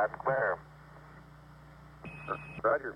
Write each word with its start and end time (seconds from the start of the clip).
That's 0.00 0.14
clear. 0.24 0.56
Roger. 2.64 2.94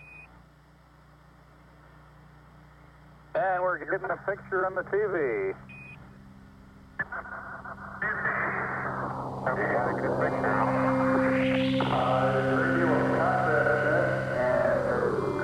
And 3.35 3.63
we're 3.63 3.79
getting 3.79 4.11
a 4.11 4.17
picture 4.25 4.65
on 4.65 4.75
the 4.75 4.81
TV. 4.85 5.55
Okay, 9.43 9.73
got 9.75 9.91
a 9.91 10.01
good 10.01 10.17
picture. 10.19 10.55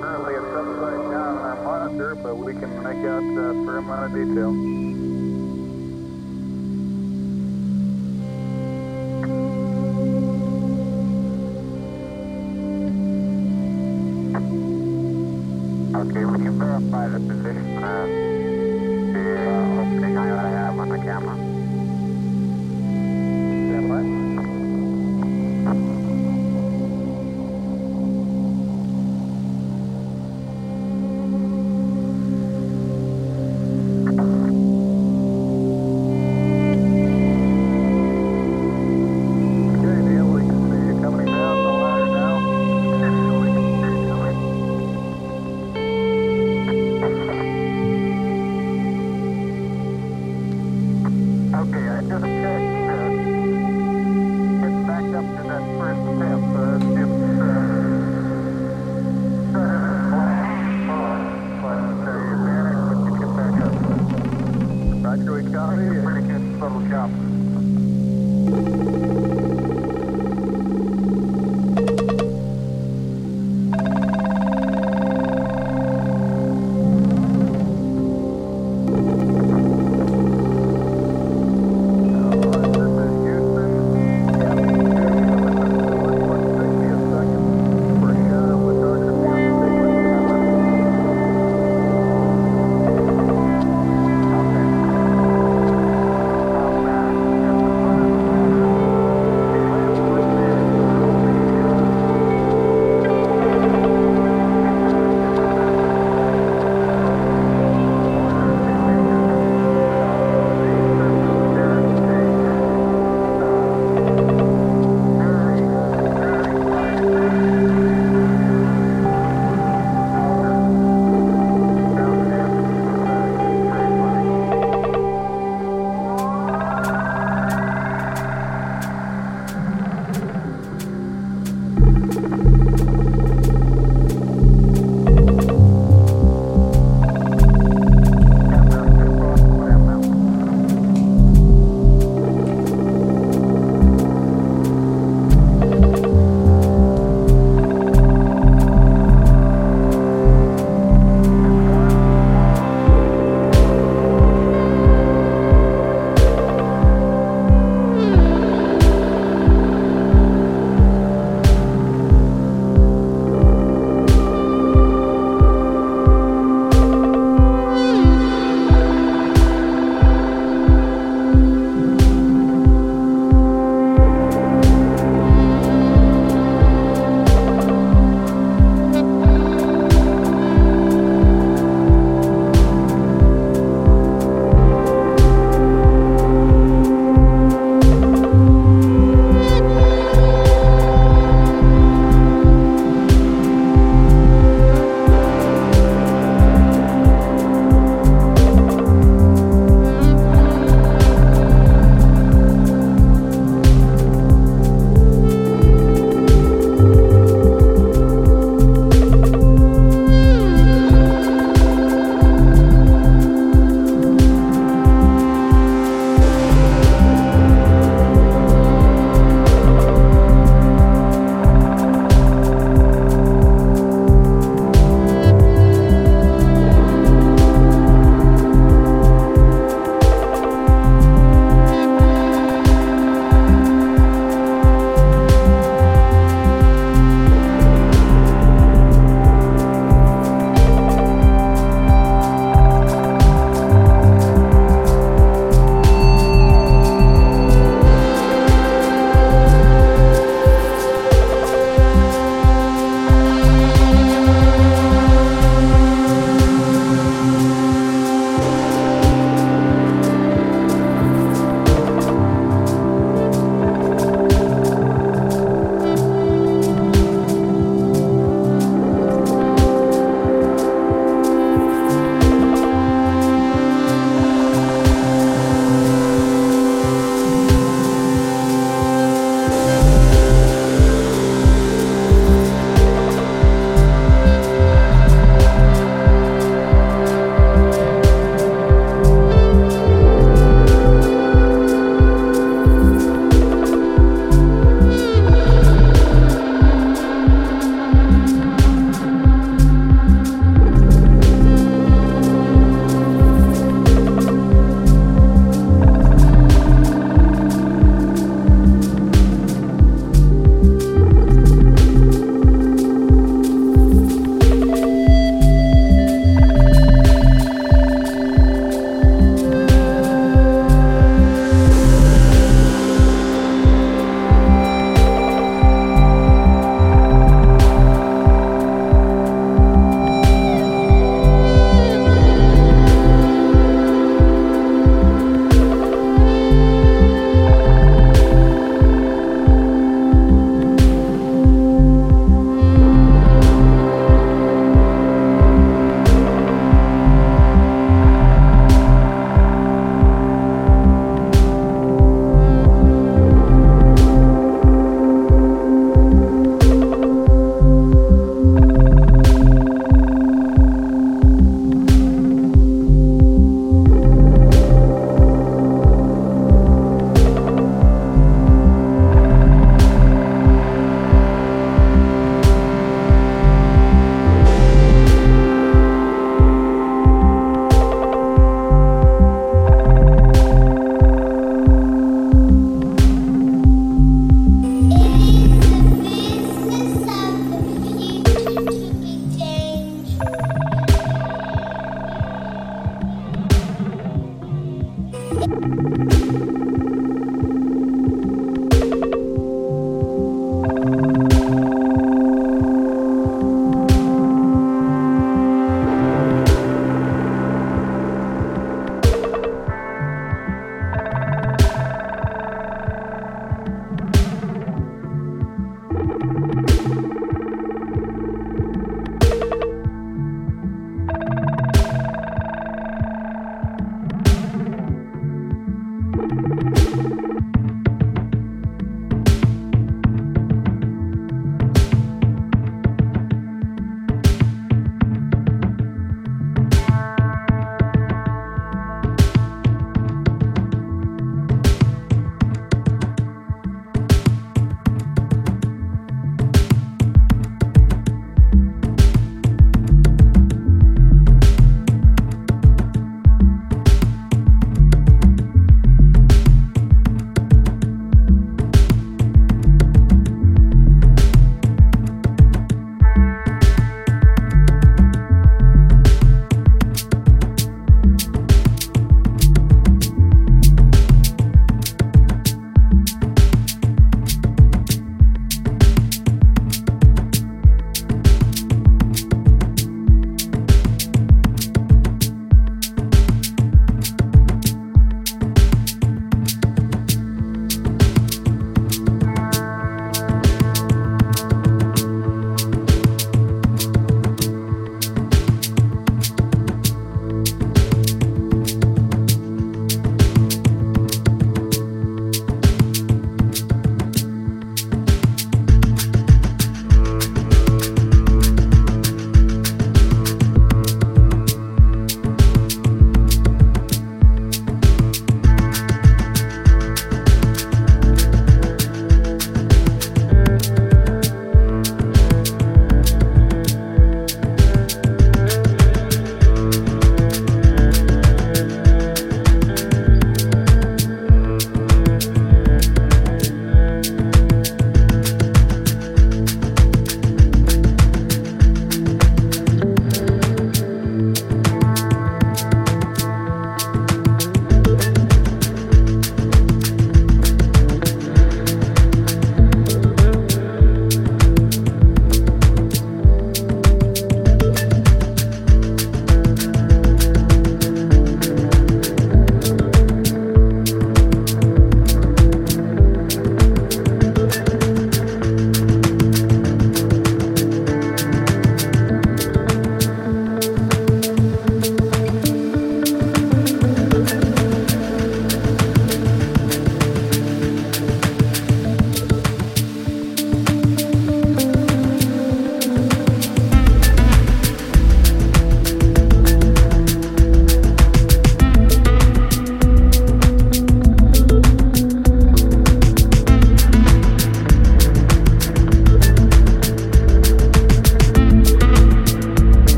Currently 0.00 0.32
it's 0.32 0.52
upside 0.56 1.04
down 1.10 1.36
on 1.36 1.44
our 1.44 1.58
monitor, 1.62 2.14
but 2.14 2.36
we 2.36 2.54
can 2.54 2.82
make 2.82 3.04
out 3.04 3.22
uh, 3.22 3.52
a 3.52 3.66
fair 3.66 3.76
amount 3.76 4.04
of 4.06 4.12
detail. 4.14 5.11
Okay, 16.62 16.70
verify 16.70 17.08
the 17.08 17.18
position 17.18 17.82
of 17.82 18.08
the 19.12 19.48
uh, 19.50 19.80
opening 19.80 20.16
I 20.16 20.50
have 20.50 20.78
on 20.78 20.88
the 20.90 20.98
camera? 20.98 21.51